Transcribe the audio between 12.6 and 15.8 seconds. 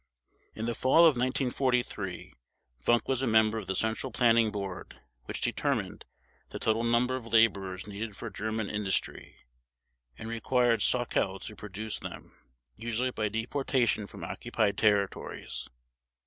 usually by deportation from occupied territories.